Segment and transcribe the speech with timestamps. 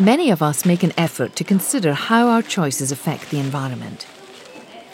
[0.00, 4.06] Many of us make an effort to consider how our choices affect the environment.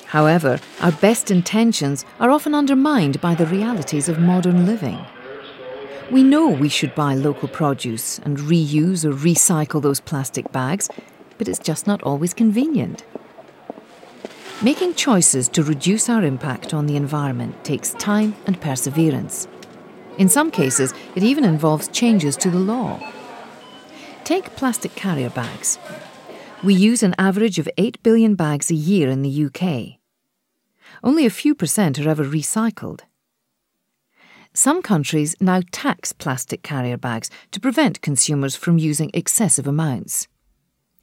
[0.06, 4.98] However, our best intentions are often undermined by the realities of modern living.
[6.10, 10.88] We know we should buy local produce and reuse or recycle those plastic bags,
[11.36, 13.04] but it's just not always convenient.
[14.60, 19.46] Making choices to reduce our impact on the environment takes time and perseverance.
[20.18, 22.98] In some cases, it even involves changes to the law.
[24.28, 25.78] Take plastic carrier bags.
[26.62, 30.00] We use an average of 8 billion bags a year in the UK.
[31.02, 33.00] Only a few percent are ever recycled.
[34.52, 40.28] Some countries now tax plastic carrier bags to prevent consumers from using excessive amounts.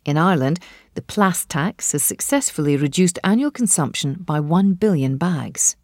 [0.05, 0.59] In Ireland,
[0.94, 5.76] the PlasTax has successfully reduced annual consumption by 1 billion bags.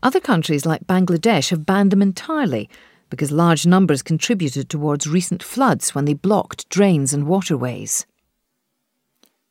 [0.00, 2.70] Other countries like Bangladesh have banned them entirely
[3.10, 8.06] because large numbers contributed towards recent floods when they blocked drains and waterways.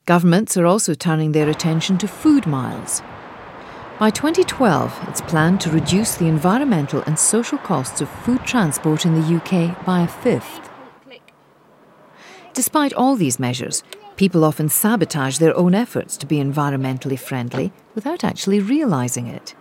[0.06, 3.02] Governments are also turning their attention to food miles.
[3.98, 9.16] By 2012, it's planned to reduce the environmental and social costs of food transport in
[9.16, 10.70] the UK by a fifth.
[12.54, 13.84] Despite all these measures,
[14.16, 19.56] people often sabotage their own efforts to be environmentally friendly without actually realising it.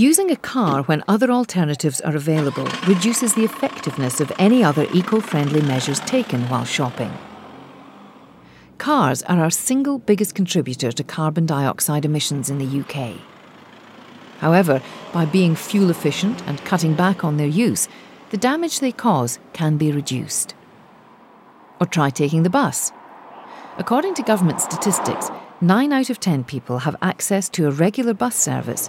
[0.00, 5.20] Using a car when other alternatives are available reduces the effectiveness of any other eco
[5.20, 7.12] friendly measures taken while shopping.
[8.78, 13.20] Cars are our single biggest contributor to carbon dioxide emissions in the UK.
[14.38, 14.80] However,
[15.12, 17.86] by being fuel efficient and cutting back on their use,
[18.30, 20.54] the damage they cause can be reduced.
[21.78, 22.90] Or try taking the bus.
[23.76, 28.34] According to government statistics, 9 out of 10 people have access to a regular bus
[28.34, 28.88] service,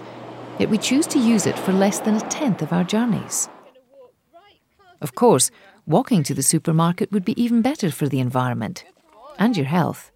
[0.62, 3.48] yet we choose to use it for less than a tenth of our journeys.
[5.00, 5.50] Of course,
[5.86, 8.84] walking to the supermarket would be even better for the environment
[9.40, 10.11] and your health.